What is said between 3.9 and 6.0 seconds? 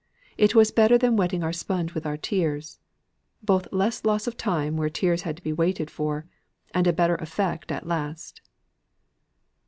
loss of time where tears had to be waited